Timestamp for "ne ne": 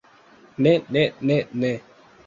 0.57-1.05, 0.97-1.39, 1.21-1.71